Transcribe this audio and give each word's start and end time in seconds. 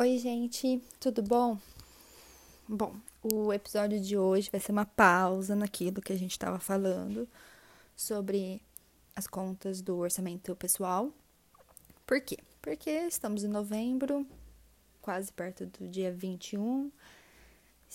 Oi, 0.00 0.16
gente, 0.16 0.82
tudo 0.98 1.22
bom? 1.22 1.58
Bom, 2.66 2.96
o 3.22 3.52
episódio 3.52 4.00
de 4.00 4.16
hoje 4.16 4.48
vai 4.50 4.58
ser 4.58 4.72
uma 4.72 4.86
pausa 4.86 5.54
naquilo 5.54 6.00
que 6.00 6.10
a 6.10 6.16
gente 6.16 6.30
estava 6.30 6.58
falando 6.58 7.28
sobre 7.94 8.62
as 9.14 9.26
contas 9.26 9.82
do 9.82 9.98
orçamento 9.98 10.56
pessoal. 10.56 11.12
Por 12.06 12.18
quê? 12.22 12.38
Porque 12.62 12.88
estamos 12.88 13.44
em 13.44 13.48
novembro, 13.48 14.26
quase 15.02 15.30
perto 15.30 15.66
do 15.66 15.86
dia 15.86 16.10
21, 16.10 16.90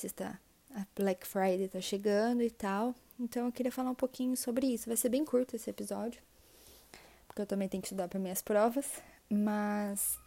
está, 0.03 0.39
a 0.75 0.85
Black 0.95 1.25
Friday 1.25 1.63
está 1.63 1.81
chegando 1.81 2.43
e 2.43 2.51
tal. 2.51 2.93
Então 3.19 3.47
eu 3.47 3.51
queria 3.51 3.71
falar 3.71 3.89
um 3.89 3.95
pouquinho 3.95 4.37
sobre 4.37 4.67
isso. 4.67 4.85
Vai 4.85 4.95
ser 4.95 5.09
bem 5.09 5.25
curto 5.25 5.55
esse 5.55 5.71
episódio, 5.71 6.21
porque 7.25 7.41
eu 7.41 7.47
também 7.47 7.67
tenho 7.67 7.81
que 7.81 7.87
estudar 7.87 8.07
para 8.07 8.19
minhas 8.19 8.43
provas, 8.43 8.85
mas 9.27 10.23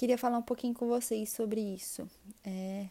Queria 0.00 0.16
falar 0.16 0.38
um 0.38 0.42
pouquinho 0.42 0.72
com 0.72 0.88
vocês 0.88 1.28
sobre 1.28 1.60
isso. 1.60 2.08
É, 2.42 2.86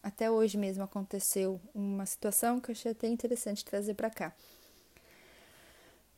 até 0.00 0.30
hoje 0.30 0.56
mesmo 0.56 0.84
aconteceu 0.84 1.60
uma 1.74 2.06
situação 2.06 2.60
que 2.60 2.70
eu 2.70 2.72
achei 2.72 2.92
até 2.92 3.08
interessante 3.08 3.64
trazer 3.64 3.94
para 3.94 4.08
cá. 4.08 4.32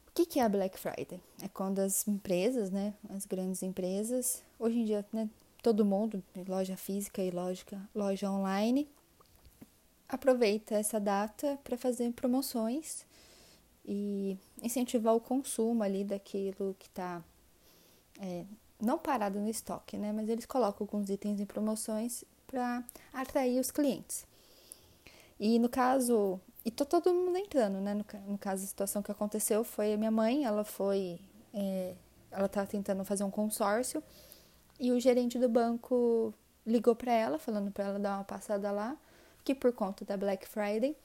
O 0.07 0.11
que, 0.13 0.27
que 0.27 0.39
é 0.39 0.43
a 0.43 0.49
Black 0.51 0.79
Friday? 0.79 1.19
É 1.43 1.49
quando 1.49 1.79
as 1.79 2.07
empresas, 2.07 2.71
né, 2.71 2.93
as 3.09 3.25
grandes 3.25 3.63
empresas, 3.63 4.43
hoje 4.59 4.81
em 4.81 4.85
dia, 4.85 5.03
né, 5.15 5.31
todo 5.63 5.83
mundo, 5.83 6.23
loja 6.47 6.77
física 6.77 7.23
e 7.23 7.31
loja, 7.31 7.65
loja 7.95 8.31
online, 8.31 8.87
aproveita 10.07 10.75
essa 10.75 11.01
data 11.01 11.59
para 11.65 11.79
fazer 11.79 12.13
promoções 12.13 13.07
e 13.83 14.37
incentivar 14.63 15.15
o 15.15 15.21
consumo 15.21 15.83
ali 15.83 16.05
daquilo 16.05 16.77
que 16.79 16.87
está 16.87 17.25
é, 18.21 18.45
não 18.85 18.99
parado 18.99 19.41
no 19.41 19.49
estoque, 19.49 19.97
né? 19.97 20.13
Mas 20.13 20.29
eles 20.29 20.47
colocam 20.47 20.85
alguns 20.85 21.11
itens 21.11 21.41
em 21.41 21.47
promoções 21.47 22.25
para 22.47 22.85
atrair 23.13 23.59
os 23.59 23.71
clientes. 23.71 24.27
E 25.39 25.59
no 25.59 25.69
caso, 25.69 26.41
e 26.65 26.71
tô 26.71 26.85
todo 26.85 27.13
mundo 27.13 27.37
entrando, 27.37 27.81
né? 27.81 27.95
No, 27.95 28.05
no, 28.27 28.39
caso, 28.39 28.65
a 28.65 28.67
situação 28.67 29.03
que 29.03 29.11
aconteceu 29.11 29.65
foi 29.65 29.93
a 29.93 29.97
minha 29.97 30.11
mãe, 30.11 30.45
ela 30.45 30.65
foi, 30.65 31.21
é, 31.53 31.95
ela 32.31 32.47
estava 32.47 32.67
tentando 32.67 33.05
fazer 33.05 33.25
um 33.25 33.31
consórcio 33.31 34.03
e 34.79 34.93
o 34.93 35.01
gerente 35.01 35.39
do 35.39 35.49
banco 35.49 36.33
ligou 36.67 36.95
para 36.95 37.13
ela, 37.13 37.39
falando 37.39 37.71
para 37.71 37.85
ela 37.85 37.99
dar 37.99 38.17
uma 38.17 38.25
passada 38.25 38.71
lá, 38.71 38.97
que 39.45 39.55
por 39.55 39.73
conta 39.73 40.05
da 40.05 40.17
Black 40.17 40.49
Friday 40.49 40.97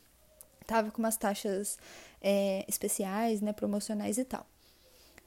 tava 0.66 0.92
com 0.92 1.00
umas 1.00 1.18
taxas 1.18 1.78
é, 2.22 2.64
especiais, 2.68 3.42
né, 3.42 3.52
promocionais 3.52 4.18
e 4.18 4.24
tal. 4.24 4.46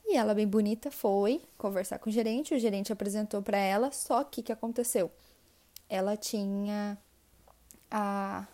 E 0.04 0.16
ela, 0.16 0.34
bem 0.34 0.46
bonita, 0.46 0.90
foi 0.90 1.42
conversar 1.56 1.98
com 1.98 2.10
o 2.10 2.12
gerente. 2.12 2.54
O 2.54 2.58
gerente 2.58 2.92
apresentou 2.92 3.42
para 3.42 3.56
ela, 3.56 3.90
só 3.92 4.22
que 4.24 4.40
o 4.40 4.44
que 4.44 4.52
aconteceu? 4.52 5.10
Ela 5.88 6.16
tinha 6.16 6.98
a, 7.90 8.46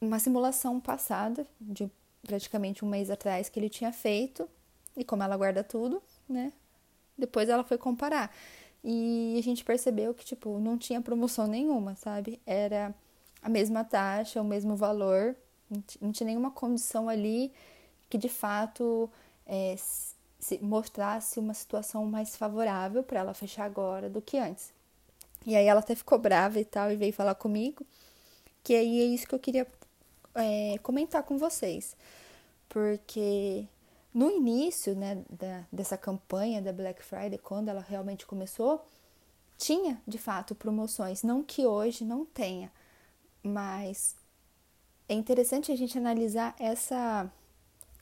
uma 0.00 0.18
simulação 0.18 0.80
passada, 0.80 1.46
de 1.60 1.90
praticamente 2.26 2.84
um 2.84 2.88
mês 2.88 3.10
atrás, 3.10 3.48
que 3.48 3.58
ele 3.58 3.68
tinha 3.68 3.92
feito. 3.92 4.48
E 4.96 5.04
como 5.04 5.22
ela 5.22 5.36
guarda 5.36 5.64
tudo, 5.64 6.02
né? 6.28 6.52
Depois 7.16 7.48
ela 7.48 7.64
foi 7.64 7.78
comparar. 7.78 8.34
E 8.84 9.36
a 9.38 9.42
gente 9.42 9.64
percebeu 9.64 10.12
que, 10.14 10.24
tipo, 10.24 10.58
não 10.58 10.76
tinha 10.76 11.00
promoção 11.00 11.46
nenhuma, 11.46 11.94
sabe? 11.96 12.40
Era 12.46 12.94
a 13.40 13.48
mesma 13.48 13.84
taxa, 13.84 14.40
o 14.40 14.44
mesmo 14.44 14.76
valor, 14.76 15.36
não 16.00 16.12
tinha 16.12 16.26
nenhuma 16.26 16.50
condição 16.50 17.08
ali 17.08 17.52
que 18.08 18.18
de 18.18 18.28
fato 18.28 19.10
é, 19.46 19.74
se 20.42 20.58
mostrasse 20.58 21.38
uma 21.38 21.54
situação 21.54 22.04
mais 22.04 22.36
favorável 22.36 23.04
para 23.04 23.20
ela 23.20 23.32
fechar 23.32 23.64
agora 23.64 24.10
do 24.10 24.20
que 24.20 24.36
antes. 24.36 24.72
E 25.46 25.54
aí 25.54 25.66
ela 25.66 25.78
até 25.78 25.94
ficou 25.94 26.18
brava 26.18 26.58
e 26.58 26.64
tal 26.64 26.90
e 26.90 26.96
veio 26.96 27.12
falar 27.12 27.36
comigo, 27.36 27.86
que 28.62 28.74
aí 28.74 29.00
é 29.02 29.04
isso 29.04 29.26
que 29.26 29.34
eu 29.36 29.38
queria 29.38 29.64
é, 30.34 30.78
comentar 30.82 31.22
com 31.22 31.38
vocês, 31.38 31.96
porque 32.68 33.68
no 34.12 34.30
início 34.32 34.96
né, 34.96 35.22
da, 35.30 35.64
dessa 35.70 35.96
campanha 35.96 36.60
da 36.60 36.72
Black 36.72 37.04
Friday, 37.04 37.38
quando 37.38 37.68
ela 37.68 37.80
realmente 37.80 38.26
começou, 38.26 38.84
tinha 39.56 40.02
de 40.08 40.18
fato 40.18 40.56
promoções, 40.56 41.22
não 41.22 41.40
que 41.40 41.64
hoje 41.64 42.04
não 42.04 42.24
tenha, 42.24 42.72
mas 43.44 44.16
é 45.08 45.14
interessante 45.14 45.70
a 45.70 45.76
gente 45.76 45.96
analisar 45.96 46.56
essa 46.58 47.30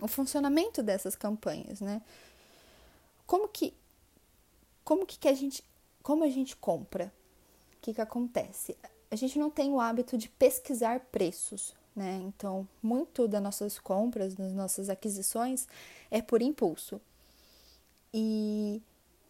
o 0.00 0.08
funcionamento 0.08 0.82
dessas 0.82 1.14
campanhas, 1.14 1.82
né? 1.82 2.00
Como 3.30 3.46
que 3.46 3.72
como 4.82 5.06
que, 5.06 5.16
que 5.16 5.28
a 5.28 5.34
gente 5.34 5.62
como 6.02 6.24
a 6.24 6.28
gente 6.28 6.56
compra? 6.56 7.12
O 7.76 7.80
que 7.80 7.94
que 7.94 8.00
acontece? 8.00 8.76
A 9.08 9.14
gente 9.14 9.38
não 9.38 9.48
tem 9.48 9.70
o 9.70 9.80
hábito 9.80 10.18
de 10.18 10.28
pesquisar 10.28 10.98
preços, 11.12 11.72
né? 11.94 12.20
Então, 12.24 12.66
muito 12.82 13.28
das 13.28 13.40
nossas 13.40 13.78
compras, 13.78 14.34
das 14.34 14.52
nossas 14.52 14.90
aquisições 14.90 15.68
é 16.10 16.20
por 16.20 16.42
impulso. 16.42 17.00
E, 18.12 18.82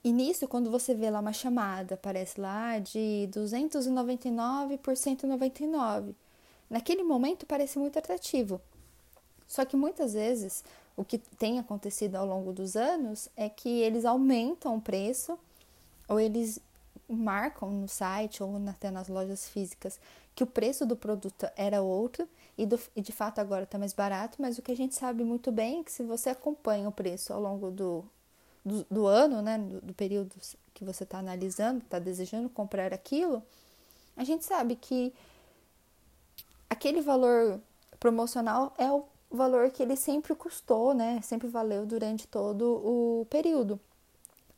e 0.02 0.12
nisso, 0.14 0.48
quando 0.48 0.70
você 0.70 0.94
vê 0.94 1.10
lá 1.10 1.20
uma 1.20 1.34
chamada, 1.34 1.94
aparece 1.94 2.40
lá 2.40 2.78
de 2.78 3.28
299 3.30 4.78
por 4.78 4.96
199. 4.96 6.14
Naquele 6.70 7.02
momento 7.02 7.44
parece 7.44 7.78
muito 7.78 7.98
atrativo. 7.98 8.62
Só 9.46 9.66
que 9.66 9.76
muitas 9.76 10.14
vezes 10.14 10.64
o 10.96 11.04
que 11.04 11.18
tem 11.18 11.58
acontecido 11.58 12.16
ao 12.16 12.26
longo 12.26 12.52
dos 12.52 12.76
anos 12.76 13.28
é 13.36 13.48
que 13.48 13.68
eles 13.68 14.04
aumentam 14.04 14.76
o 14.76 14.80
preço 14.80 15.38
ou 16.08 16.18
eles 16.18 16.60
marcam 17.08 17.70
no 17.70 17.88
site 17.88 18.42
ou 18.42 18.56
até 18.68 18.90
nas 18.90 19.08
lojas 19.08 19.48
físicas 19.48 19.98
que 20.34 20.44
o 20.44 20.46
preço 20.46 20.86
do 20.86 20.96
produto 20.96 21.46
era 21.56 21.82
outro 21.82 22.28
e, 22.56 22.64
do, 22.64 22.78
e 22.94 23.00
de 23.00 23.12
fato 23.12 23.40
agora 23.40 23.64
está 23.64 23.78
mais 23.78 23.92
barato, 23.92 24.36
mas 24.40 24.58
o 24.58 24.62
que 24.62 24.72
a 24.72 24.76
gente 24.76 24.94
sabe 24.94 25.24
muito 25.24 25.50
bem 25.50 25.80
é 25.80 25.84
que 25.84 25.92
se 25.92 26.02
você 26.02 26.30
acompanha 26.30 26.88
o 26.88 26.92
preço 26.92 27.32
ao 27.32 27.40
longo 27.40 27.70
do, 27.70 28.04
do, 28.64 28.86
do 28.90 29.06
ano, 29.06 29.42
né, 29.42 29.58
do, 29.58 29.80
do 29.80 29.94
período 29.94 30.34
que 30.72 30.84
você 30.84 31.04
está 31.04 31.18
analisando, 31.18 31.78
está 31.78 31.98
desejando 31.98 32.48
comprar 32.48 32.92
aquilo, 32.92 33.42
a 34.16 34.24
gente 34.24 34.44
sabe 34.44 34.76
que 34.76 35.12
aquele 36.68 37.00
valor 37.00 37.60
promocional 37.98 38.74
é 38.78 38.90
o 38.90 39.04
o 39.30 39.36
valor 39.36 39.70
que 39.70 39.82
ele 39.82 39.96
sempre 39.96 40.34
custou, 40.34 40.92
né? 40.92 41.20
Sempre 41.22 41.46
valeu 41.46 41.86
durante 41.86 42.26
todo 42.26 42.64
o 42.64 43.26
período. 43.30 43.78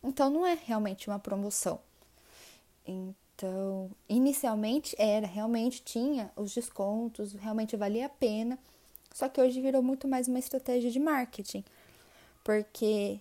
Então 0.02 0.30
não 0.30 0.46
é 0.46 0.58
realmente 0.64 1.08
uma 1.08 1.18
promoção. 1.18 1.78
Então, 2.84 3.90
inicialmente 4.08 4.96
era, 4.98 5.26
realmente 5.26 5.82
tinha 5.82 6.32
os 6.34 6.54
descontos, 6.54 7.34
realmente 7.34 7.76
valia 7.76 8.06
a 8.06 8.08
pena. 8.08 8.58
Só 9.14 9.28
que 9.28 9.40
hoje 9.40 9.60
virou 9.60 9.82
muito 9.82 10.08
mais 10.08 10.26
uma 10.26 10.38
estratégia 10.38 10.90
de 10.90 10.98
marketing, 10.98 11.62
porque 12.42 13.20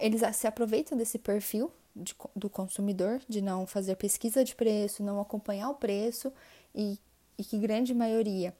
eles 0.00 0.22
se 0.36 0.46
aproveitam 0.46 0.98
desse 0.98 1.18
perfil 1.18 1.70
de, 1.94 2.16
do 2.34 2.50
consumidor, 2.50 3.20
de 3.28 3.40
não 3.40 3.64
fazer 3.64 3.94
pesquisa 3.94 4.44
de 4.44 4.56
preço, 4.56 5.04
não 5.04 5.20
acompanhar 5.20 5.70
o 5.70 5.74
preço 5.74 6.32
e, 6.74 6.98
e 7.38 7.44
que 7.44 7.56
grande 7.58 7.94
maioria 7.94 8.52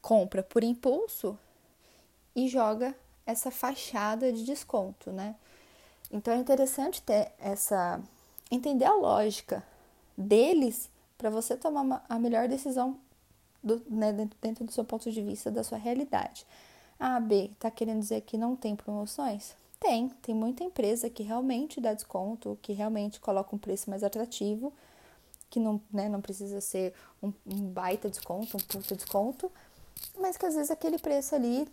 compra 0.00 0.42
por 0.42 0.62
impulso 0.62 1.38
e 2.34 2.48
joga 2.48 2.94
essa 3.26 3.50
fachada 3.50 4.32
de 4.32 4.44
desconto, 4.44 5.10
né? 5.10 5.34
Então 6.10 6.32
é 6.32 6.36
interessante 6.38 7.02
ter 7.02 7.32
essa 7.38 8.00
entender 8.50 8.86
a 8.86 8.94
lógica 8.94 9.62
deles 10.16 10.88
para 11.16 11.28
você 11.28 11.56
tomar 11.56 11.82
uma, 11.82 12.02
a 12.08 12.18
melhor 12.18 12.48
decisão 12.48 12.96
do, 13.62 13.82
né, 13.88 14.12
dentro, 14.12 14.38
dentro 14.40 14.64
do 14.64 14.72
seu 14.72 14.84
ponto 14.84 15.10
de 15.10 15.22
vista, 15.22 15.50
da 15.50 15.62
sua 15.62 15.76
realidade. 15.76 16.46
A 16.98 17.20
B 17.20 17.50
está 17.52 17.70
querendo 17.70 18.00
dizer 18.00 18.22
que 18.22 18.38
não 18.38 18.56
tem 18.56 18.74
promoções? 18.74 19.54
Tem, 19.78 20.08
tem 20.22 20.34
muita 20.34 20.64
empresa 20.64 21.08
que 21.08 21.22
realmente 21.22 21.80
dá 21.80 21.92
desconto, 21.92 22.58
que 22.62 22.72
realmente 22.72 23.20
coloca 23.20 23.54
um 23.54 23.58
preço 23.58 23.90
mais 23.90 24.02
atrativo, 24.02 24.72
que 25.50 25.60
não, 25.60 25.80
né, 25.92 26.08
não 26.08 26.20
precisa 26.20 26.60
ser 26.60 26.94
um, 27.22 27.32
um 27.46 27.68
baita 27.70 28.08
desconto, 28.10 28.56
um 28.56 28.60
puta 28.60 28.96
desconto, 28.96 29.50
mas 30.18 30.36
que 30.36 30.46
às 30.46 30.54
vezes 30.54 30.70
aquele 30.70 30.98
preço 30.98 31.34
ali 31.34 31.68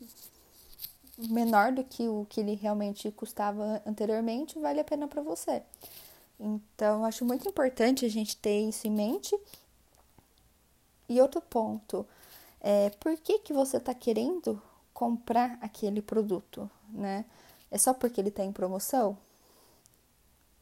menor 1.17 1.71
do 1.71 1.83
que 1.83 2.07
o 2.07 2.25
que 2.29 2.41
ele 2.41 2.55
realmente 2.55 3.09
custava 3.11 3.81
anteriormente 3.85 4.59
vale 4.59 4.79
a 4.79 4.83
pena 4.83 5.07
para 5.07 5.21
você. 5.21 5.63
Então, 6.39 7.05
acho 7.05 7.23
muito 7.23 7.47
importante 7.47 8.05
a 8.05 8.09
gente 8.09 8.35
ter 8.37 8.67
isso 8.67 8.87
em 8.87 8.91
mente. 8.91 9.37
E 11.07 11.21
outro 11.21 11.39
ponto, 11.41 12.05
é 12.59 12.89
por 12.99 13.15
que, 13.17 13.39
que 13.39 13.53
você 13.53 13.77
está 13.77 13.93
querendo 13.93 14.61
comprar 14.93 15.57
aquele 15.61 16.01
produto, 16.01 16.69
né? 16.89 17.25
É 17.69 17.77
só 17.77 17.93
porque 17.93 18.19
ele 18.19 18.29
está 18.29 18.43
em 18.43 18.51
promoção? 18.51 19.17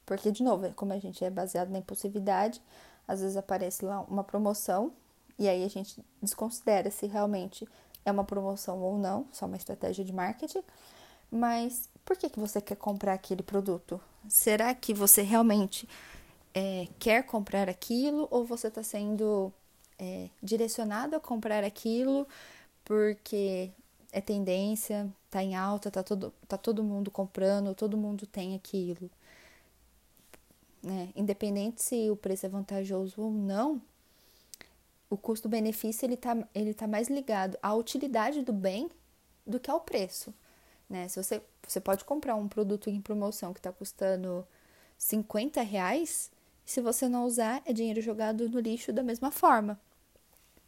Porque, 0.06 0.31
de 0.31 0.44
novo, 0.44 0.71
como 0.74 0.94
a 0.94 1.00
gente 1.00 1.24
é 1.24 1.30
baseado 1.30 1.69
na 1.69 1.80
impulsividade, 1.80 2.62
às 3.07 3.21
vezes 3.21 3.38
aparece 3.38 3.86
lá 3.86 4.01
uma 4.01 4.24
promoção 4.24 4.92
e 5.38 5.47
aí 5.47 5.63
a 5.63 5.68
gente 5.68 6.03
desconsidera 6.21 6.89
se 6.91 7.07
realmente 7.07 7.68
é 8.06 8.12
uma 8.12 8.24
promoção 8.24 8.81
ou 8.81 8.97
não, 8.97 9.27
só 9.31 9.45
uma 9.45 9.57
estratégia 9.57 10.03
de 10.03 10.13
marketing. 10.13 10.63
Mas 11.31 11.89
por 12.06 12.18
que, 12.18 12.30
que 12.30 12.39
você 12.39 12.62
quer 12.62 12.75
comprar 12.75 13.13
aquele 13.13 13.41
produto? 13.41 14.00
Será 14.27 14.74
que 14.74 14.94
você 14.94 15.21
realmente 15.21 15.88
é, 16.53 16.88
quer 17.00 17.24
comprar 17.24 17.68
aquilo 17.68 18.27
ou 18.30 18.45
você 18.45 18.68
está 18.68 18.83
sendo 18.83 19.51
é, 19.97 20.30
direcionado 20.41 21.15
a 21.15 21.19
comprar 21.19 21.63
aquilo 21.63 22.27
porque 22.85 23.71
é 24.12 24.21
tendência, 24.21 25.12
tá 25.30 25.41
em 25.41 25.56
alta, 25.56 25.89
tá 25.89 26.03
todo, 26.03 26.31
tá 26.47 26.57
todo 26.57 26.83
mundo 26.83 27.09
comprando, 27.09 27.74
todo 27.74 27.97
mundo 27.97 28.27
tem 28.27 28.53
aquilo. 28.56 29.09
Né? 30.83 31.09
Independente 31.15 31.81
se 31.81 32.09
o 32.12 32.15
preço 32.15 32.45
é 32.45 32.50
vantajoso 32.50 33.21
ou 33.21 33.31
não, 33.31 33.81
o 35.13 35.18
custo-benefício 35.18 36.06
ele 36.07 36.18
tá, 36.18 36.36
ele 36.56 36.74
tá 36.74 36.88
mais 36.88 37.07
ligado 37.07 37.56
à 37.62 37.74
utilidade 37.75 38.42
do 38.42 38.51
bem 38.51 38.89
do 39.45 39.60
que 39.60 39.69
ao 39.69 39.80
preço. 39.80 40.33
Né? 40.89 41.07
Se 41.07 41.21
você, 41.21 41.42
você 41.68 41.80
pode 41.80 42.04
comprar 42.04 42.36
um 42.36 42.48
produto 42.48 42.89
em 42.89 43.00
promoção 43.00 43.54
que 43.54 43.60
está 43.60 43.71
custando 43.71 44.45
50 44.98 45.62
reais, 45.62 46.31
se 46.65 46.81
você 46.81 47.07
não 47.07 47.25
usar, 47.25 47.62
é 47.63 47.71
dinheiro 47.71 48.01
jogado 48.01 48.50
no 48.50 48.60
lixo 48.60 48.92
da 48.92 49.04
mesma 49.04 49.30
forma. 49.30 49.80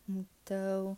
Então, 0.07 0.95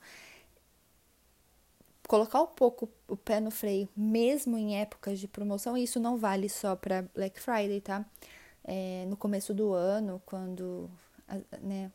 colocar 2.06 2.42
um 2.42 2.48
pouco 2.48 2.90
o 3.08 3.16
pé 3.16 3.40
no 3.40 3.50
freio, 3.50 3.88
mesmo 3.96 4.58
em 4.58 4.78
épocas 4.78 5.20
de 5.20 5.28
promoção, 5.28 5.78
e 5.78 5.84
isso 5.84 6.02
não 6.02 6.18
vale 6.18 6.50
só 6.50 6.76
para 6.76 7.04
Black 7.16 7.40
Friday, 7.40 7.80
tá? 7.80 8.06
É, 8.66 9.06
no 9.08 9.16
começo 9.16 9.54
do 9.54 9.72
ano, 9.72 10.22
quando, 10.26 10.90
né, 11.62 11.92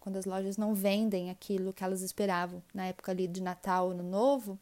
quando 0.00 0.16
as 0.16 0.24
lojas 0.24 0.56
não 0.56 0.74
vendem 0.74 1.30
aquilo 1.30 1.72
que 1.72 1.82
elas 1.82 2.02
esperavam, 2.02 2.62
na 2.72 2.86
época 2.86 3.12
ali 3.12 3.26
de 3.26 3.42
Natal, 3.42 3.90
Ano 3.90 4.02
Novo, 4.02 4.58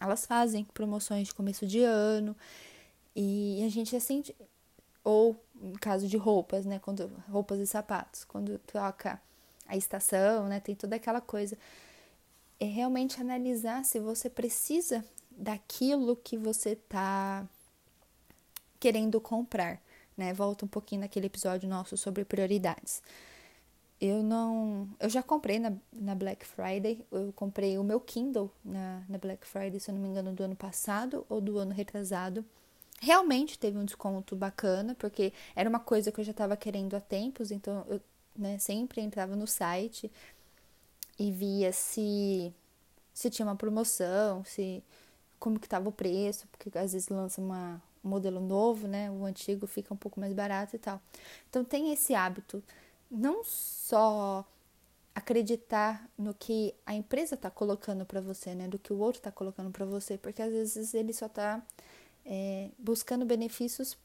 elas 0.00 0.26
fazem 0.26 0.64
promoções 0.64 1.28
de 1.28 1.34
começo 1.34 1.66
de 1.66 1.82
ano, 1.82 2.36
e 3.14 3.62
a 3.64 3.68
gente 3.68 3.94
assim, 3.94 4.22
ou 5.04 5.36
no 5.54 5.78
caso 5.78 6.08
de 6.08 6.16
roupas, 6.16 6.66
né, 6.66 6.78
quando 6.78 7.10
roupas 7.30 7.58
e 7.60 7.66
sapatos, 7.66 8.24
quando 8.24 8.58
troca 8.60 9.20
a 9.66 9.76
estação, 9.76 10.48
né, 10.48 10.60
tem 10.60 10.74
toda 10.74 10.96
aquela 10.96 11.20
coisa 11.20 11.56
é 12.60 12.64
realmente 12.66 13.20
analisar 13.20 13.84
se 13.84 13.98
você 13.98 14.30
precisa 14.30 15.04
daquilo 15.30 16.16
que 16.16 16.36
você 16.36 16.70
está 16.70 17.46
querendo 18.78 19.20
comprar, 19.20 19.80
né? 20.16 20.32
Volta 20.32 20.64
um 20.64 20.68
pouquinho 20.68 21.00
naquele 21.00 21.26
episódio 21.26 21.68
nosso 21.68 21.96
sobre 21.96 22.24
prioridades. 22.24 23.02
Eu 24.04 24.22
não. 24.22 24.86
Eu 25.00 25.08
já 25.08 25.22
comprei 25.22 25.58
na, 25.58 25.72
na 25.90 26.14
Black 26.14 26.44
Friday. 26.46 27.02
Eu 27.10 27.32
comprei 27.32 27.78
o 27.78 27.82
meu 27.82 27.98
Kindle 27.98 28.50
na, 28.62 29.02
na 29.08 29.16
Black 29.16 29.46
Friday, 29.46 29.80
se 29.80 29.90
eu 29.90 29.94
não 29.94 30.02
me 30.02 30.08
engano, 30.08 30.30
do 30.34 30.42
ano 30.42 30.54
passado 30.54 31.24
ou 31.26 31.40
do 31.40 31.56
ano 31.56 31.72
retrasado. 31.72 32.44
Realmente 33.00 33.58
teve 33.58 33.78
um 33.78 33.84
desconto 33.84 34.36
bacana, 34.36 34.94
porque 34.94 35.32
era 35.56 35.70
uma 35.70 35.80
coisa 35.80 36.12
que 36.12 36.20
eu 36.20 36.24
já 36.24 36.32
estava 36.32 36.54
querendo 36.54 36.94
há 36.94 37.00
tempos, 37.00 37.50
então 37.50 37.82
eu 37.88 37.98
né, 38.36 38.58
sempre 38.58 39.00
entrava 39.00 39.34
no 39.34 39.46
site 39.46 40.12
e 41.18 41.30
via 41.32 41.72
se 41.72 42.52
se 43.12 43.30
tinha 43.30 43.46
uma 43.46 43.56
promoção, 43.56 44.44
se 44.44 44.82
como 45.38 45.58
que 45.58 45.66
estava 45.66 45.88
o 45.88 45.92
preço, 45.92 46.46
porque 46.48 46.76
às 46.76 46.92
vezes 46.92 47.08
lança 47.08 47.40
uma, 47.40 47.82
um 48.04 48.08
modelo 48.10 48.40
novo, 48.40 48.86
né? 48.86 49.10
O 49.10 49.24
antigo 49.24 49.66
fica 49.66 49.94
um 49.94 49.96
pouco 49.96 50.20
mais 50.20 50.32
barato 50.34 50.76
e 50.76 50.78
tal. 50.78 51.00
Então 51.48 51.64
tem 51.64 51.92
esse 51.92 52.14
hábito, 52.14 52.62
não 53.10 53.44
só 53.44 54.46
acreditar 55.14 56.10
no 56.18 56.34
que 56.34 56.74
a 56.84 56.94
empresa 56.94 57.34
está 57.36 57.50
colocando 57.50 58.04
para 58.04 58.20
você, 58.20 58.54
né? 58.54 58.66
Do 58.66 58.78
que 58.78 58.92
o 58.92 58.98
outro 58.98 59.20
está 59.20 59.30
colocando 59.30 59.70
para 59.70 59.84
você, 59.84 60.18
porque 60.18 60.42
às 60.42 60.50
vezes 60.50 60.92
ele 60.94 61.12
só 61.12 61.26
está 61.26 61.62
é, 62.26 62.70
buscando 62.78 63.24
benefícios 63.24 63.96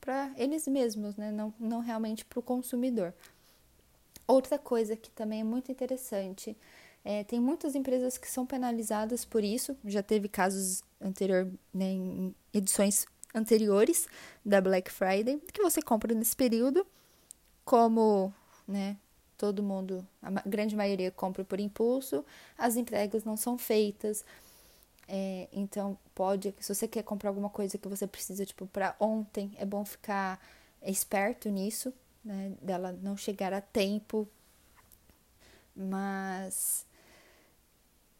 para 0.00 0.32
eles 0.36 0.66
mesmos, 0.66 1.16
né? 1.16 1.30
Não, 1.30 1.54
não 1.58 1.80
realmente 1.80 2.24
para 2.24 2.38
o 2.38 2.42
consumidor. 2.42 3.14
Outra 4.26 4.58
coisa 4.58 4.96
que 4.96 5.10
também 5.10 5.40
é 5.40 5.44
muito 5.44 5.70
interessante, 5.70 6.56
é, 7.04 7.22
tem 7.22 7.38
muitas 7.38 7.74
empresas 7.74 8.16
que 8.16 8.28
são 8.28 8.46
penalizadas 8.46 9.24
por 9.24 9.44
isso, 9.44 9.76
já 9.84 10.02
teve 10.02 10.28
casos 10.28 10.82
anterior, 11.00 11.46
né, 11.72 11.90
em 11.90 12.34
edições 12.52 13.06
anteriores 13.34 14.06
da 14.44 14.60
Black 14.60 14.90
Friday, 14.90 15.38
que 15.52 15.62
você 15.62 15.82
compra 15.82 16.14
nesse 16.14 16.34
período, 16.34 16.86
como 17.64 18.32
né, 18.66 18.96
todo 19.36 19.62
mundo, 19.62 20.06
a 20.22 20.30
grande 20.48 20.76
maioria 20.76 21.10
compra 21.10 21.44
por 21.44 21.60
impulso, 21.60 22.24
as 22.56 22.76
entregas 22.76 23.24
não 23.24 23.36
são 23.36 23.58
feitas. 23.58 24.24
É, 25.06 25.48
então, 25.52 25.98
pode, 26.14 26.54
se 26.60 26.74
você 26.74 26.88
quer 26.88 27.02
comprar 27.02 27.30
alguma 27.30 27.50
coisa 27.50 27.76
que 27.76 27.88
você 27.88 28.06
precisa, 28.06 28.46
tipo, 28.46 28.66
para 28.66 28.96
ontem, 28.98 29.52
é 29.56 29.64
bom 29.64 29.84
ficar 29.84 30.40
esperto 30.82 31.48
nisso, 31.50 31.92
né? 32.24 32.52
Dela 32.60 32.92
não 33.02 33.16
chegar 33.16 33.52
a 33.52 33.60
tempo. 33.60 34.26
Mas 35.76 36.86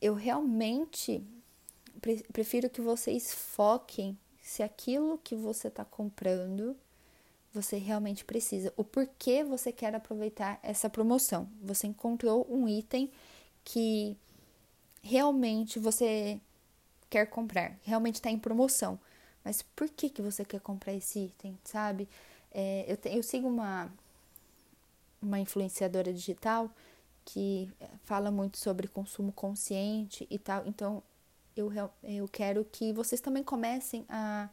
eu 0.01 0.15
realmente 0.15 1.23
prefiro 2.33 2.69
que 2.69 2.81
vocês 2.81 3.33
foquem 3.33 4.19
se 4.43 4.63
aquilo 4.63 5.19
que 5.19 5.35
você 5.35 5.69
está 5.69 5.85
comprando 5.85 6.77
você 7.55 7.79
realmente 7.79 8.25
precisa. 8.25 8.73
O 8.77 8.83
porquê 8.83 9.45
você 9.45 9.71
quer 9.71 9.95
aproveitar 9.95 10.59
essa 10.63 10.91
promoção. 10.91 11.49
Você 11.63 11.87
encontrou 11.87 12.47
um 12.51 12.69
item 12.69 13.11
que 13.63 14.17
realmente 15.01 15.79
você 15.79 16.41
quer 17.09 17.27
comprar, 17.27 17.79
realmente 17.83 18.17
está 18.17 18.31
em 18.31 18.39
promoção. 18.39 18.99
Mas 19.45 19.63
por 19.63 19.89
que, 19.89 20.11
que 20.11 20.21
você 20.21 20.45
quer 20.45 20.61
comprar 20.61 20.95
esse 20.95 21.27
item, 21.27 21.57
sabe? 21.63 22.09
É, 22.51 22.85
eu, 22.89 22.97
te, 22.97 23.09
eu 23.11 23.23
sigo 23.23 23.47
uma, 23.47 23.89
uma 25.23 25.39
influenciadora 25.39 26.13
digital 26.13 26.69
que 27.25 27.71
fala 28.05 28.31
muito 28.31 28.59
sobre 28.59 28.89
consumo 28.89 29.33
consciente 29.33 30.27
e 30.29 30.39
tal. 30.39 30.67
Então, 30.67 31.03
eu, 31.57 31.71
eu 32.03 32.27
quero 32.29 32.65
que 32.65 32.93
vocês 32.93 33.21
também 33.21 33.45
comecem 33.45 34.05
a, 34.09 34.49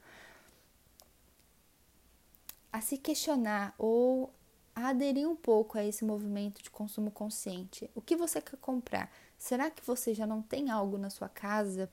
a 2.72 2.82
se 2.82 2.98
questionar 2.98 3.74
ou 3.78 4.32
a 4.76 4.90
aderir 4.90 5.28
um 5.28 5.36
pouco 5.36 5.78
a 5.78 5.84
esse 5.84 6.06
movimento 6.06 6.64
de 6.64 6.70
consumo 6.70 7.12
consciente. 7.12 7.90
O 7.94 8.02
que 8.02 8.16
você 8.16 8.42
quer 8.42 8.58
comprar? 8.58 9.12
Será 9.38 9.70
que 9.70 9.86
você 9.86 10.14
já 10.14 10.26
não 10.26 10.42
tem 10.42 10.70
algo 10.70 10.98
na 10.98 11.10
sua 11.10 11.28
casa 11.28 11.90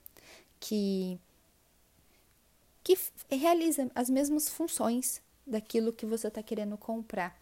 que 0.60 1.18
que 2.82 2.96
realiza 3.36 3.90
as 3.94 4.08
mesmas 4.08 4.48
funções 4.48 5.20
daquilo 5.46 5.92
que 5.92 6.06
você 6.06 6.28
está 6.28 6.42
querendo 6.42 6.76
comprar. 6.78 7.38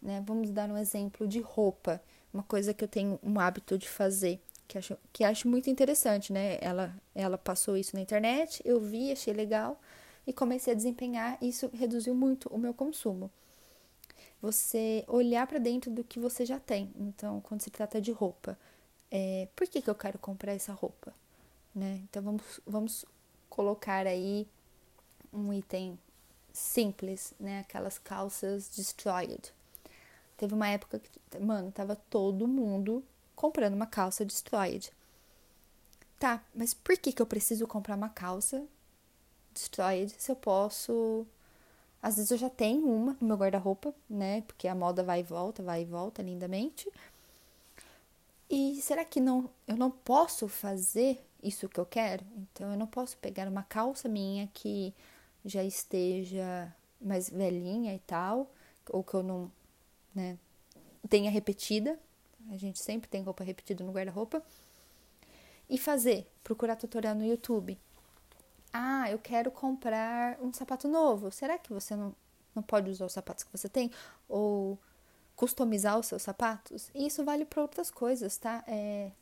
Né? 0.00 0.22
Vamos 0.26 0.50
dar 0.50 0.70
um 0.70 0.78
exemplo 0.78 1.26
de 1.26 1.40
roupa, 1.40 2.00
uma 2.32 2.42
coisa 2.42 2.72
que 2.72 2.84
eu 2.84 2.88
tenho 2.88 3.18
um 3.22 3.38
hábito 3.40 3.76
de 3.76 3.88
fazer, 3.88 4.40
que 4.68 4.78
acho, 4.78 4.96
que 5.12 5.24
acho 5.24 5.48
muito 5.48 5.68
interessante, 5.68 6.32
né? 6.32 6.58
Ela, 6.60 6.94
ela 7.14 7.36
passou 7.36 7.76
isso 7.76 7.96
na 7.96 8.02
internet, 8.02 8.62
eu 8.64 8.80
vi, 8.80 9.12
achei 9.12 9.32
legal 9.32 9.80
e 10.26 10.32
comecei 10.32 10.72
a 10.72 10.76
desempenhar. 10.76 11.38
Isso 11.42 11.70
reduziu 11.72 12.14
muito 12.14 12.48
o 12.48 12.58
meu 12.58 12.74
consumo. 12.74 13.30
Você 14.42 15.04
olhar 15.08 15.46
para 15.46 15.58
dentro 15.58 15.90
do 15.90 16.04
que 16.04 16.18
você 16.18 16.44
já 16.44 16.58
tem. 16.58 16.92
Então, 16.96 17.40
quando 17.40 17.62
se 17.62 17.70
trata 17.70 18.00
de 18.00 18.12
roupa, 18.12 18.58
é, 19.10 19.48
por 19.54 19.66
que, 19.66 19.80
que 19.80 19.88
eu 19.88 19.94
quero 19.94 20.18
comprar 20.18 20.52
essa 20.52 20.72
roupa? 20.72 21.14
Né? 21.74 22.00
Então, 22.04 22.22
vamos, 22.22 22.60
vamos 22.66 23.04
colocar 23.48 24.06
aí 24.06 24.46
um 25.32 25.52
item 25.52 25.98
simples, 26.52 27.34
né? 27.38 27.60
Aquelas 27.60 27.98
calças 27.98 28.68
destroyed. 28.68 29.52
Teve 30.36 30.54
uma 30.54 30.68
época 30.68 30.98
que, 30.98 31.38
mano, 31.38 31.70
tava 31.70 31.96
todo 31.96 32.48
mundo 32.48 33.04
comprando 33.34 33.74
uma 33.74 33.86
calça 33.86 34.24
destroyed. 34.24 34.90
Tá, 36.18 36.42
mas 36.54 36.72
por 36.72 36.96
que 36.96 37.12
que 37.12 37.20
eu 37.20 37.26
preciso 37.26 37.66
comprar 37.66 37.94
uma 37.94 38.08
calça 38.08 38.66
destroyed 39.56 40.14
se 40.18 40.30
eu 40.30 40.36
posso 40.36 41.26
às 42.02 42.16
vezes 42.16 42.30
eu 42.30 42.38
já 42.38 42.50
tenho 42.50 42.86
uma 42.86 43.16
no 43.20 43.26
meu 43.26 43.36
guarda-roupa, 43.36 43.92
né? 44.08 44.42
Porque 44.42 44.68
a 44.68 44.74
moda 44.74 45.02
vai 45.02 45.20
e 45.20 45.22
volta, 45.22 45.62
vai 45.62 45.82
e 45.82 45.84
volta 45.84 46.22
lindamente. 46.22 46.88
E 48.48 48.80
será 48.80 49.04
que 49.04 49.20
não 49.20 49.50
eu 49.66 49.76
não 49.76 49.90
posso 49.90 50.46
fazer 50.46 51.18
isso 51.42 51.68
que 51.68 51.80
eu 51.80 51.86
quero? 51.86 52.24
Então 52.36 52.70
eu 52.70 52.78
não 52.78 52.86
posso 52.86 53.16
pegar 53.16 53.48
uma 53.48 53.64
calça 53.64 54.08
minha 54.08 54.48
que 54.54 54.94
já 55.44 55.64
esteja 55.64 56.72
mais 57.00 57.30
velhinha 57.30 57.94
e 57.94 57.98
tal, 58.00 58.50
ou 58.90 59.02
que 59.02 59.14
eu 59.14 59.22
não 59.22 59.50
né, 60.14 60.38
tenha 61.08 61.30
repetida, 61.30 61.98
a 62.50 62.56
gente 62.56 62.78
sempre 62.78 63.08
tem 63.08 63.22
roupa 63.22 63.44
repetida 63.44 63.84
no 63.84 63.92
guarda-roupa, 63.92 64.42
e 65.68 65.78
fazer, 65.78 66.26
procurar 66.44 66.76
tutorial 66.76 67.14
no 67.14 67.24
YouTube. 67.24 67.78
Ah, 68.78 69.10
eu 69.10 69.18
quero 69.18 69.50
comprar 69.50 70.38
um 70.38 70.52
sapato 70.52 70.86
novo. 70.86 71.30
Será 71.30 71.56
que 71.58 71.72
você 71.72 71.96
não, 71.96 72.14
não 72.54 72.62
pode 72.62 72.90
usar 72.90 73.06
os 73.06 73.12
sapatos 73.14 73.42
que 73.42 73.50
você 73.50 73.70
tem? 73.70 73.90
Ou 74.28 74.78
customizar 75.34 75.98
os 75.98 76.06
seus 76.06 76.20
sapatos? 76.22 76.90
E 76.94 77.06
isso 77.06 77.24
vale 77.24 77.46
para 77.46 77.62
outras 77.62 77.90
coisas, 77.90 78.36
tá? 78.36 78.62
É, 78.68 79.12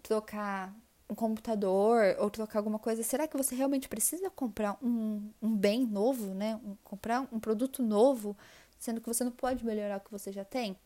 trocar 0.00 0.72
um 1.10 1.14
computador 1.16 2.16
ou 2.20 2.30
trocar 2.30 2.60
alguma 2.60 2.78
coisa, 2.78 3.02
será 3.02 3.26
que 3.26 3.36
você 3.36 3.54
realmente 3.56 3.88
precisa 3.88 4.30
comprar 4.30 4.78
um, 4.80 5.28
um 5.42 5.56
bem 5.56 5.84
novo, 5.84 6.34
né? 6.34 6.60
Um, 6.64 6.76
comprar 6.84 7.26
um 7.32 7.40
produto 7.40 7.82
novo, 7.82 8.36
sendo 8.78 9.00
que 9.00 9.08
você 9.08 9.24
não 9.24 9.32
pode 9.32 9.64
melhorar 9.64 9.96
o 9.96 10.00
que 10.00 10.12
você 10.12 10.30
já 10.30 10.44
tem? 10.44 10.76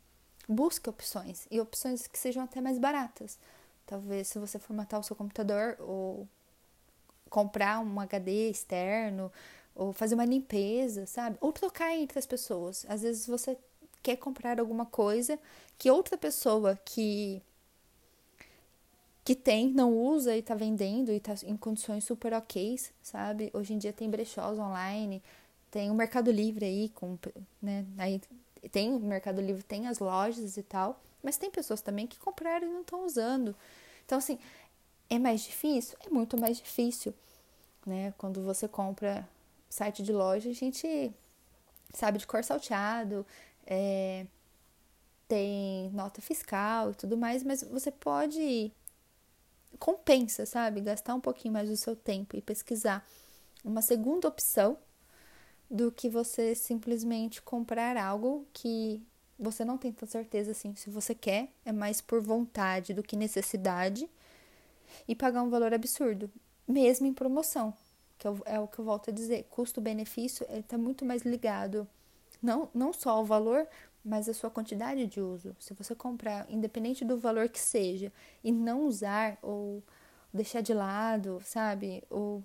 Busque 0.49 0.89
opções 0.89 1.47
e 1.51 1.61
opções 1.61 2.07
que 2.07 2.19
sejam 2.19 2.43
até 2.43 2.59
mais 2.63 2.79
baratas. 2.79 3.39
Talvez 3.87 4.29
se 4.29 4.39
você 4.39 4.59
formatar 4.59 4.99
o 4.99 5.03
seu 5.03 5.15
computador 5.15 5.77
ou 5.79 6.27
comprar 7.31 7.81
um 7.81 8.01
HD 8.01 8.51
externo 8.51 9.33
ou 9.75 9.93
fazer 9.93 10.15
uma 10.15 10.25
limpeza, 10.25 11.07
sabe? 11.07 11.39
Ou 11.41 11.53
trocar 11.53 11.97
entre 11.97 12.19
as 12.19 12.27
pessoas. 12.27 12.85
Às 12.89 13.03
vezes 13.03 13.27
você 13.27 13.57
quer 14.03 14.17
comprar 14.17 14.61
alguma 14.61 14.85
coisa 14.85 15.39
que 15.79 15.91
outra 15.91 16.19
pessoa 16.19 16.79
que 16.85 17.41
que 19.23 19.35
tem, 19.35 19.71
não 19.71 19.97
usa 19.97 20.37
e 20.37 20.43
tá 20.43 20.55
vendendo 20.55 21.13
e 21.13 21.21
tá 21.21 21.35
em 21.45 21.57
condições 21.57 22.05
super 22.05 22.33
ok, 22.33 22.81
sabe? 23.03 23.51
Hoje 23.53 23.75
em 23.75 23.79
dia 23.79 23.93
tem 23.93 24.11
brechós 24.11 24.59
online, 24.59 25.23
tem 25.71 25.91
o 25.91 25.95
Mercado 25.95 26.33
Livre 26.33 26.65
aí, 26.65 26.89
com, 26.89 27.17
né? 27.63 27.85
Aí 27.99 28.21
tem 28.73 28.93
o 28.93 28.99
Mercado 28.99 29.41
Livre, 29.41 29.63
tem 29.63 29.87
as 29.87 29.99
lojas 29.99 30.57
e 30.57 30.63
tal, 30.63 31.01
mas 31.23 31.37
tem 31.37 31.51
pessoas 31.51 31.81
também 31.81 32.07
que 32.07 32.19
compraram 32.19 32.67
e 32.67 32.73
não 32.73 32.81
estão 32.81 33.07
usando. 33.07 33.55
Então, 34.05 34.19
assim, 34.19 34.39
é 35.11 35.19
mais 35.19 35.43
difícil? 35.43 35.99
É 36.07 36.09
muito 36.09 36.38
mais 36.38 36.57
difícil, 36.57 37.12
né? 37.85 38.14
Quando 38.17 38.43
você 38.43 38.69
compra 38.69 39.29
site 39.69 40.02
de 40.02 40.12
loja, 40.12 40.49
a 40.49 40.55
gente 40.55 41.12
sabe 41.93 42.19
de 42.19 42.26
cor 42.26 42.45
salteado, 42.45 43.26
é, 43.67 44.26
tem 45.26 45.90
nota 45.90 46.23
fiscal 46.23 46.93
e 46.93 46.95
tudo 46.95 47.17
mais, 47.17 47.43
mas 47.43 47.62
você 47.64 47.90
pode 47.90 48.73
compensa, 49.79 50.47
sabe? 50.47 50.81
Gastar 50.81 51.14
um 51.14 51.21
pouquinho 51.21 51.55
mais 51.55 51.69
do 51.69 51.76
seu 51.76 51.97
tempo 51.97 52.37
e 52.37 52.43
pesquisar 52.43 53.07
uma 53.64 53.83
segunda 53.83 54.29
opção 54.29 54.79
do 55.71 55.90
que 55.93 56.09
você 56.09 56.55
simplesmente 56.55 57.43
comprar 57.43 57.97
algo 57.97 58.47
que 58.52 59.02
você 59.38 59.64
não 59.64 59.79
tem 59.79 59.93
tanta 59.93 60.11
certeza 60.11 60.50
assim 60.50 60.75
se 60.75 60.90
você 60.90 61.14
quer, 61.14 61.49
é 61.64 61.73
mais 61.73 62.00
por 62.00 62.21
vontade 62.21 62.93
do 62.93 63.02
que 63.02 63.17
necessidade 63.17 64.09
e 65.07 65.15
pagar 65.15 65.43
um 65.43 65.51
valor 65.51 65.73
absurdo, 65.73 66.31
mesmo 66.67 67.07
em 67.07 67.13
promoção, 67.13 67.75
que 68.19 68.27
é 68.45 68.61
o 68.61 68.69
que 68.69 68.79
eu 68.79 68.85
volto 68.85 69.11
a 69.11 69.13
dizer, 69.13 69.47
custo-benefício 69.51 70.47
está 70.51 70.77
muito 70.77 71.05
mais 71.05 71.23
ligado 71.23 71.87
não, 72.43 72.69
não 72.73 72.93
só 72.93 73.11
ao 73.11 73.25
valor, 73.25 73.67
mas 74.05 74.29
a 74.29 74.35
sua 74.35 74.51
quantidade 74.51 75.07
de 75.07 75.21
uso. 75.21 75.55
Se 75.59 75.75
você 75.75 75.95
comprar, 75.95 76.51
independente 76.51 77.05
do 77.05 77.19
valor 77.19 77.49
que 77.49 77.61
seja, 77.61 78.13
e 78.43 78.51
não 78.51 78.87
usar 78.87 79.39
ou 79.43 79.83
deixar 80.33 80.63
de 80.63 80.73
lado, 80.73 81.41
sabe? 81.45 82.03
Ou 82.09 82.43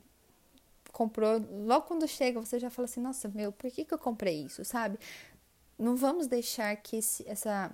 comprou, 0.91 1.41
logo 1.65 1.87
quando 1.87 2.07
chega 2.07 2.39
você 2.39 2.59
já 2.59 2.69
fala 2.69 2.85
assim: 2.85 2.99
nossa, 3.01 3.29
meu, 3.29 3.51
por 3.51 3.71
que, 3.71 3.85
que 3.85 3.93
eu 3.93 3.99
comprei 3.99 4.43
isso, 4.43 4.65
sabe? 4.65 4.99
Não 5.77 5.95
vamos 5.95 6.27
deixar 6.27 6.75
que 6.77 6.97
esse, 6.97 7.27
essa, 7.27 7.71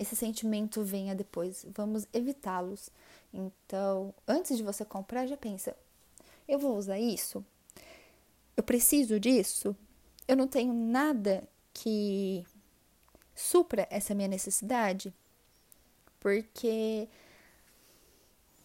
esse 0.00 0.16
sentimento 0.16 0.82
venha 0.82 1.14
depois, 1.14 1.66
vamos 1.74 2.06
evitá-los. 2.10 2.88
Então, 3.32 4.14
antes 4.26 4.56
de 4.56 4.62
você 4.62 4.82
comprar, 4.82 5.26
já 5.26 5.36
pensa: 5.36 5.76
eu 6.48 6.58
vou 6.58 6.76
usar 6.76 6.98
isso? 6.98 7.44
Eu 8.56 8.62
preciso 8.62 9.20
disso? 9.20 9.76
Eu 10.26 10.36
não 10.36 10.48
tenho 10.48 10.72
nada 10.72 11.44
que 11.74 12.46
supra 13.34 13.86
essa 13.90 14.14
minha 14.14 14.26
necessidade? 14.26 15.12
Porque 16.18 17.06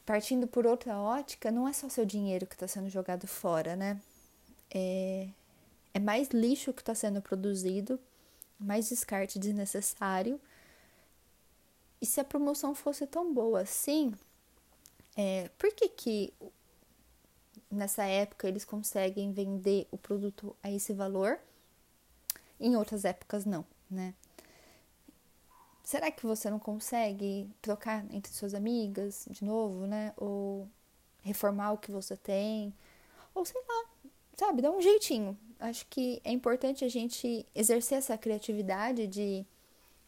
partindo 0.05 0.47
por 0.47 0.65
outra 0.65 0.97
ótica, 0.97 1.51
não 1.51 1.67
é 1.67 1.73
só 1.73 1.89
seu 1.89 2.05
dinheiro 2.05 2.45
que 2.45 2.55
está 2.55 2.67
sendo 2.67 2.89
jogado 2.89 3.27
fora, 3.27 3.75
né? 3.75 3.99
É, 4.73 5.27
é 5.93 5.99
mais 5.99 6.29
lixo 6.29 6.71
que 6.71 6.81
está 6.81 6.93
sendo 6.93 7.21
produzido, 7.21 7.99
mais 8.59 8.87
descarte 8.87 9.39
desnecessário. 9.39 10.39
E 12.05 12.07
se 12.07 12.21
a 12.21 12.23
promoção 12.23 12.75
fosse 12.75 13.07
tão 13.07 13.33
boa 13.33 13.61
assim, 13.61 14.13
é, 15.17 15.49
por 15.57 15.73
que 15.73 15.89
que 15.89 16.31
nessa 17.71 18.03
época 18.03 18.47
eles 18.47 18.63
conseguem 18.63 19.31
vender 19.31 19.87
o 19.89 19.97
produto 19.97 20.55
a 20.61 20.69
esse 20.69 20.93
valor? 20.93 21.39
Em 22.59 22.75
outras 22.75 23.05
épocas 23.05 23.43
não, 23.43 23.65
né? 23.89 24.13
será 25.83 26.11
que 26.11 26.27
você 26.27 26.47
não 26.47 26.59
consegue 26.59 27.49
trocar 27.59 28.05
entre 28.13 28.31
suas 28.31 28.53
amigas 28.53 29.27
de 29.31 29.43
novo, 29.43 29.87
né? 29.87 30.13
Ou 30.15 30.69
reformar 31.23 31.71
o 31.71 31.77
que 31.79 31.91
você 31.91 32.15
tem? 32.15 32.71
Ou 33.33 33.43
sei 33.43 33.59
lá, 33.67 33.89
sabe? 34.37 34.61
Dá 34.61 34.69
um 34.69 34.79
jeitinho. 34.79 35.35
Acho 35.59 35.87
que 35.87 36.21
é 36.23 36.31
importante 36.31 36.85
a 36.85 36.87
gente 36.87 37.47
exercer 37.55 37.97
essa 37.97 38.15
criatividade 38.15 39.07
de, 39.07 39.43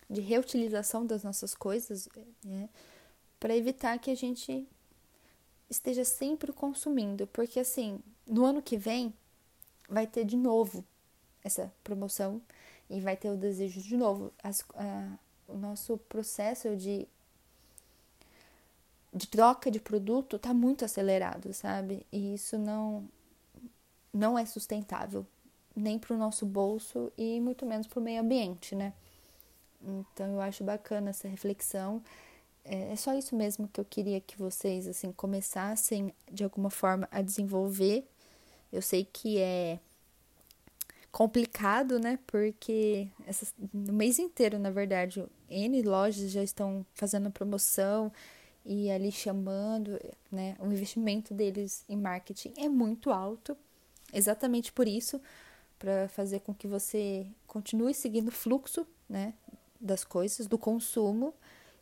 de 0.09 0.21
reutilização 0.21 1.05
das 1.05 1.23
nossas 1.23 1.53
coisas, 1.53 2.07
né? 2.43 2.69
Para 3.39 3.55
evitar 3.55 3.99
que 3.99 4.09
a 4.09 4.15
gente 4.15 4.67
esteja 5.69 6.03
sempre 6.03 6.51
consumindo. 6.51 7.27
Porque 7.27 7.59
assim, 7.59 7.99
no 8.25 8.45
ano 8.45 8.61
que 8.61 8.77
vem 8.77 9.13
vai 9.89 10.07
ter 10.07 10.25
de 10.25 10.37
novo 10.37 10.83
essa 11.43 11.71
promoção 11.83 12.41
e 12.89 12.99
vai 12.99 13.15
ter 13.15 13.29
o 13.29 13.37
desejo 13.37 13.81
de 13.81 13.97
novo. 13.97 14.33
As, 14.41 14.63
o 15.47 15.55
nosso 15.55 15.97
processo 15.97 16.75
de, 16.75 17.07
de 19.13 19.27
troca 19.27 19.69
de 19.69 19.79
produto 19.79 20.37
está 20.37 20.53
muito 20.53 20.85
acelerado, 20.85 21.53
sabe? 21.53 22.05
E 22.11 22.33
isso 22.33 22.57
não, 22.57 23.07
não 24.13 24.37
é 24.37 24.45
sustentável, 24.45 25.25
nem 25.75 25.99
para 25.99 26.13
o 26.13 26.17
nosso 26.17 26.45
bolso 26.45 27.11
e 27.17 27.39
muito 27.39 27.65
menos 27.65 27.87
para 27.87 27.99
o 27.99 28.03
meio 28.03 28.21
ambiente, 28.21 28.75
né? 28.75 28.93
Então 29.81 30.33
eu 30.33 30.41
acho 30.41 30.63
bacana 30.63 31.09
essa 31.11 31.27
reflexão. 31.27 32.01
É, 32.63 32.91
é 32.91 32.95
só 32.95 33.13
isso 33.13 33.35
mesmo 33.35 33.67
que 33.67 33.79
eu 33.79 33.85
queria 33.85 34.19
que 34.19 34.37
vocês 34.37 34.87
assim 34.87 35.11
começassem 35.11 36.13
de 36.31 36.43
alguma 36.43 36.69
forma 36.69 37.07
a 37.11 37.21
desenvolver. 37.21 38.05
Eu 38.71 38.81
sei 38.81 39.05
que 39.05 39.39
é 39.39 39.79
complicado, 41.11 41.99
né? 41.99 42.19
Porque 42.27 43.07
essas, 43.25 43.53
no 43.73 43.93
mês 43.93 44.19
inteiro, 44.19 44.59
na 44.59 44.69
verdade, 44.69 45.25
N 45.49 45.81
lojas 45.81 46.29
já 46.31 46.43
estão 46.43 46.85
fazendo 46.93 47.31
promoção 47.31 48.11
e 48.65 48.91
ali 48.91 49.11
chamando, 49.11 49.99
né? 50.31 50.55
O 50.59 50.67
investimento 50.67 51.33
deles 51.33 51.85
em 51.87 51.95
marketing 51.95 52.53
é 52.57 52.67
muito 52.67 53.11
alto, 53.11 53.57
exatamente 54.13 54.71
por 54.71 54.87
isso, 54.87 55.21
para 55.79 56.09
fazer 56.09 56.41
com 56.41 56.53
que 56.53 56.67
você 56.67 57.25
continue 57.47 57.93
seguindo 57.93 58.27
o 58.27 58.31
fluxo, 58.31 58.85
né? 59.09 59.33
Das 59.79 60.03
coisas, 60.03 60.47
do 60.47 60.57
consumo. 60.57 61.33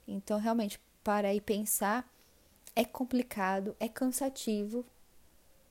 Então, 0.07 0.39
realmente, 0.39 0.79
para 1.03 1.33
e 1.33 1.41
pensar 1.41 2.09
é 2.75 2.83
complicado, 2.83 3.75
é 3.79 3.87
cansativo, 3.87 4.85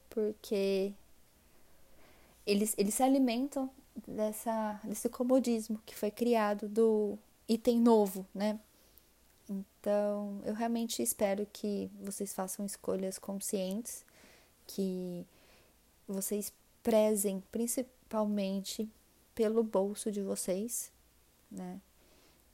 porque 0.08 0.92
eles, 2.46 2.74
eles 2.78 2.94
se 2.94 3.02
alimentam 3.02 3.70
dessa, 4.06 4.80
desse 4.84 5.08
comodismo 5.08 5.80
que 5.84 5.94
foi 5.94 6.10
criado 6.10 6.68
do 6.68 7.18
item 7.46 7.78
novo, 7.78 8.26
né? 8.34 8.58
Então, 9.48 10.40
eu 10.46 10.54
realmente 10.54 11.02
espero 11.02 11.46
que 11.52 11.90
vocês 12.00 12.32
façam 12.32 12.64
escolhas 12.64 13.18
conscientes, 13.18 14.04
que 14.66 15.26
vocês 16.08 16.52
prezem 16.82 17.42
principalmente 17.52 18.88
pelo 19.34 19.62
bolso 19.62 20.10
de 20.10 20.22
vocês, 20.22 20.90
né? 21.50 21.80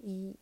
E, 0.03 0.35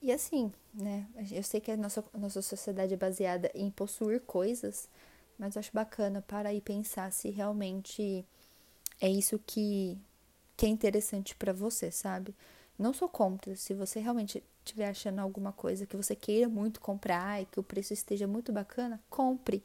e 0.00 0.12
assim, 0.12 0.52
né? 0.72 1.06
Eu 1.30 1.42
sei 1.42 1.60
que 1.60 1.70
a 1.70 1.76
nossa, 1.76 2.04
nossa 2.14 2.42
sociedade 2.42 2.94
é 2.94 2.96
baseada 2.96 3.50
em 3.54 3.70
possuir 3.70 4.20
coisas, 4.22 4.88
mas 5.38 5.54
eu 5.54 5.60
acho 5.60 5.72
bacana 5.72 6.22
para 6.22 6.52
ir 6.52 6.60
pensar 6.60 7.12
se 7.12 7.30
realmente 7.30 8.24
é 9.00 9.08
isso 9.08 9.38
que, 9.46 9.98
que 10.56 10.66
é 10.66 10.68
interessante 10.68 11.34
para 11.34 11.52
você, 11.52 11.90
sabe? 11.90 12.34
Não 12.78 12.92
sou 12.92 13.08
contra. 13.08 13.54
Se 13.56 13.74
você 13.74 14.00
realmente 14.00 14.42
estiver 14.64 14.88
achando 14.88 15.18
alguma 15.18 15.52
coisa 15.52 15.86
que 15.86 15.96
você 15.96 16.14
queira 16.14 16.48
muito 16.48 16.80
comprar 16.80 17.42
e 17.42 17.46
que 17.46 17.60
o 17.60 17.62
preço 17.62 17.92
esteja 17.92 18.26
muito 18.26 18.52
bacana, 18.52 19.00
compre. 19.10 19.62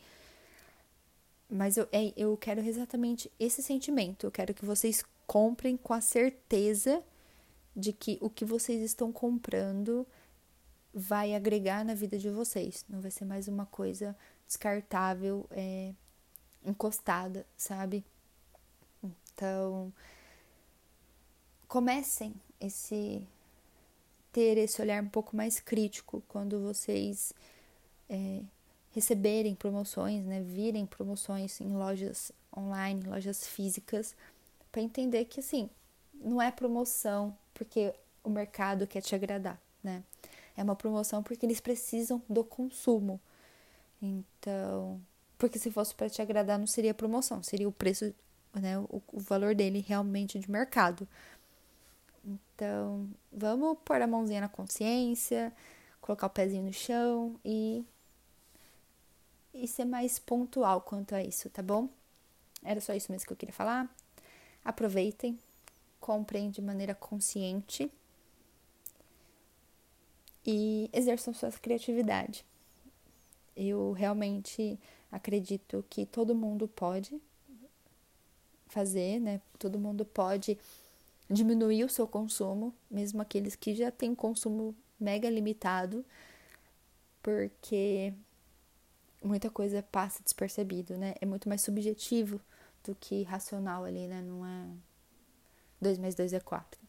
Mas 1.50 1.78
eu, 1.78 1.88
é, 1.92 2.12
eu 2.18 2.36
quero 2.36 2.62
exatamente 2.62 3.32
esse 3.40 3.64
sentimento. 3.64 4.26
Eu 4.26 4.32
quero 4.32 4.54
que 4.54 4.66
vocês 4.66 5.04
comprem 5.26 5.78
com 5.78 5.94
a 5.94 6.02
certeza 6.02 7.04
de 7.78 7.94
que 7.94 8.18
o 8.20 8.30
que 8.30 8.44
vocês 8.44 8.82
estão 8.82 9.12
comprando 9.12 10.06
vai 10.92 11.36
agregar 11.36 11.86
na 11.86 11.94
vida 11.94 12.18
de 12.18 12.28
vocês. 12.28 12.84
Não 12.90 13.00
vai 13.00 13.12
ser 13.12 13.24
mais 13.24 13.48
uma 13.48 13.68
coisa 13.68 14.18
descartável, 14.48 15.46
é, 15.52 15.94
encostada, 16.66 17.46
sabe? 17.56 18.04
Então, 19.04 19.94
comecem 21.68 22.34
esse 22.60 23.22
ter 24.32 24.58
esse 24.58 24.82
olhar 24.82 25.02
um 25.02 25.10
pouco 25.10 25.36
mais 25.36 25.60
crítico 25.60 26.24
quando 26.28 26.60
vocês 26.60 27.32
é, 28.10 28.42
receberem 28.92 29.54
promoções, 29.54 30.26
né, 30.26 30.42
virem 30.42 30.86
promoções 30.86 31.62
em 31.62 31.76
lojas 31.76 32.32
online, 32.56 33.04
lojas 33.04 33.48
físicas, 33.48 34.16
para 34.72 34.82
entender 34.82 35.26
que 35.26 35.40
assim, 35.40 35.70
não 36.14 36.42
é 36.42 36.52
promoção 36.52 37.36
porque 37.58 37.92
o 38.24 38.30
mercado 38.30 38.86
quer 38.86 39.02
te 39.02 39.16
agradar, 39.16 39.60
né? 39.84 40.04
É 40.56 40.64
uma 40.64 40.76
promoção 40.76 41.24
porque 41.24 41.44
eles 41.44 41.60
precisam 41.60 42.22
do 42.30 42.44
consumo. 42.44 43.20
Então, 44.00 45.02
porque 45.40 45.58
se 45.58 45.72
fosse 45.72 45.96
para 45.96 46.10
te 46.10 46.22
agradar, 46.22 46.60
não 46.60 46.68
seria 46.68 46.94
promoção, 46.94 47.42
seria 47.42 47.68
o 47.68 47.72
preço, 47.72 48.14
né, 48.54 48.78
o, 48.78 49.02
o 49.12 49.20
valor 49.20 49.56
dele 49.56 49.84
realmente 49.88 50.38
de 50.40 50.50
mercado. 50.50 51.08
Então, 52.24 53.10
vamos 53.32 53.78
pôr 53.84 54.02
a 54.02 54.08
mãozinha 54.08 54.42
na 54.42 54.50
consciência, 54.50 55.52
colocar 56.00 56.28
o 56.28 56.30
pezinho 56.30 56.64
no 56.64 56.74
chão 56.74 57.40
e 57.44 57.84
e 59.52 59.68
ser 59.68 59.86
mais 59.86 60.20
pontual 60.20 60.82
quanto 60.82 61.16
a 61.16 61.24
isso, 61.24 61.50
tá 61.50 61.64
bom? 61.64 61.90
Era 62.64 62.80
só 62.80 62.94
isso 62.94 63.12
mesmo 63.12 63.26
que 63.26 63.34
eu 63.34 63.38
queria 63.38 63.54
falar. 63.54 63.90
Aproveitem, 64.64 65.40
comprem 66.08 66.50
de 66.50 66.62
maneira 66.62 66.96
consciente 66.96 67.92
e 70.46 70.90
exerçam 70.94 71.34
sua 71.34 71.52
criatividade. 71.52 72.46
Eu 73.54 73.92
realmente 73.92 74.80
acredito 75.12 75.84
que 75.90 76.06
todo 76.06 76.34
mundo 76.34 76.66
pode 76.66 77.22
fazer, 78.68 79.20
né? 79.20 79.42
Todo 79.60 79.78
mundo 79.78 80.06
pode 80.06 80.58
diminuir 81.30 81.84
o 81.84 81.90
seu 81.90 82.08
consumo, 82.08 82.74
mesmo 82.90 83.22
aqueles 83.22 83.58
que 83.58 83.76
já 83.76 83.92
têm 83.92 84.16
consumo 84.16 84.74
mega 84.98 85.30
limitado, 85.30 86.06
porque 87.22 88.14
muita 89.22 89.50
coisa 89.50 89.84
passa 89.84 90.24
despercebido, 90.24 90.96
né? 90.96 91.16
É 91.20 91.26
muito 91.26 91.50
mais 91.50 91.64
subjetivo 91.64 92.40
do 92.82 92.96
que 92.96 93.24
racional 93.24 93.84
ali, 93.84 94.08
né? 94.08 94.22
Não 94.22 94.46
é 94.46 94.87
2 95.82 95.98
mais 95.98 96.16
2 96.16 96.34
é 96.34 96.40
4. 96.40 96.80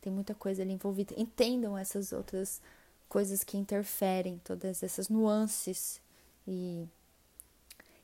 Tem 0.00 0.12
muita 0.12 0.34
coisa 0.34 0.62
ali 0.62 0.72
envolvida. 0.72 1.14
Entendam 1.16 1.76
essas 1.76 2.12
outras 2.12 2.60
coisas 3.08 3.44
que 3.44 3.56
interferem, 3.56 4.40
todas 4.44 4.82
essas 4.82 5.08
nuances 5.08 6.00
e, 6.46 6.86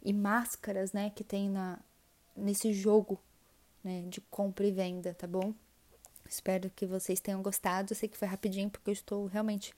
e 0.02 0.12
máscaras, 0.12 0.92
né, 0.92 1.10
que 1.10 1.24
tem 1.24 1.48
na, 1.48 1.78
nesse 2.36 2.72
jogo, 2.72 3.20
né, 3.82 4.04
de 4.08 4.20
compra 4.20 4.66
e 4.66 4.72
venda, 4.72 5.14
tá 5.14 5.26
bom? 5.26 5.54
Espero 6.28 6.70
que 6.70 6.86
vocês 6.86 7.20
tenham 7.20 7.42
gostado. 7.42 7.92
Eu 7.92 7.96
sei 7.96 8.08
que 8.08 8.16
foi 8.16 8.28
rapidinho 8.28 8.70
porque 8.70 8.90
eu 8.90 8.94
estou 8.94 9.26
realmente 9.26 9.74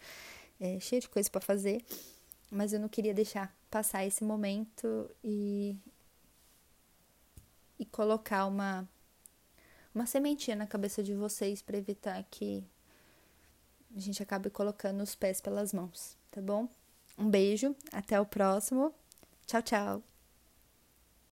é, 0.60 0.78
cheia 0.78 1.00
de 1.00 1.08
coisa 1.08 1.28
para 1.28 1.40
fazer, 1.40 1.84
mas 2.50 2.72
eu 2.72 2.80
não 2.80 2.88
queria 2.88 3.12
deixar 3.12 3.54
passar 3.70 4.04
esse 4.06 4.22
momento 4.22 5.10
e, 5.22 5.76
e 7.78 7.84
colocar 7.84 8.46
uma, 8.46 8.88
uma 9.94 10.06
sementinha 10.06 10.56
na 10.56 10.66
cabeça 10.66 11.02
de 11.02 11.14
vocês 11.14 11.62
para 11.62 11.78
evitar 11.78 12.22
que 12.30 12.64
a 13.96 14.00
gente 14.00 14.22
acabe 14.22 14.50
colocando 14.50 15.02
os 15.02 15.14
pés 15.14 15.40
pelas 15.40 15.72
mãos, 15.72 16.16
tá 16.30 16.40
bom? 16.40 16.68
Um 17.16 17.30
beijo, 17.30 17.76
até 17.92 18.20
o 18.20 18.26
próximo. 18.26 18.92
Tchau, 19.46 19.62
tchau. 19.62 20.13